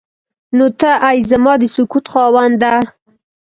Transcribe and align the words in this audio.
نو 0.57 0.65
ته 0.79 0.91
ای 1.09 1.17
زما 1.31 1.53
د 1.61 1.63
سکوت 1.75 2.05
خاونده. 2.11 2.73